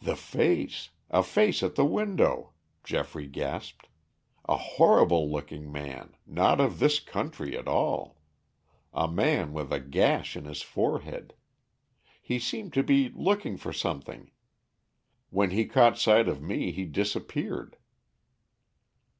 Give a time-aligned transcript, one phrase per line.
[0.00, 2.52] "The face, a face at the window,"
[2.84, 3.88] Geoffrey gasped.
[4.48, 8.20] "A horrible looking man, not of this country at all;
[8.92, 11.34] a man with a gash in his forehead.
[12.22, 14.30] He seemed to be looking for something.
[15.30, 17.76] When he caught sight of me he disappeared."